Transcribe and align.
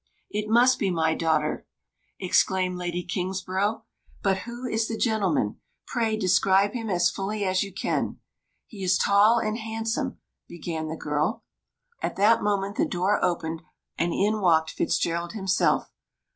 "It 0.31 0.49
must 0.49 0.79
be 0.79 0.89
my 0.89 1.13
daughter!" 1.13 1.67
exclaimed 2.19 2.75
Lady 2.75 3.03
Kingsborough. 3.03 3.83
"But 4.23 4.37
who 4.49 4.65
is 4.65 4.87
the 4.87 4.97
gentleman? 4.97 5.57
Pray 5.85 6.17
describe 6.17 6.73
him 6.73 6.89
as 6.89 7.11
fully 7.11 7.43
as 7.45 7.61
you 7.61 7.71
can." 7.71 8.17
"He 8.65 8.81
is 8.83 8.97
tall 8.97 9.37
and 9.37 9.59
handsome" 9.59 10.17
began 10.49 10.87
the 10.87 10.95
girl. 10.97 11.43
At 12.01 12.15
that 12.15 12.41
moment 12.41 12.77
the 12.77 12.85
door 12.87 13.23
opened, 13.23 13.61
and 13.95 14.11
in 14.11 14.41
walked 14.41 14.71
Fitzgerald 14.71 15.33
himself. 15.33 15.91